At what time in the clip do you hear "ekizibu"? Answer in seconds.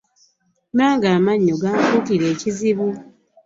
2.33-2.87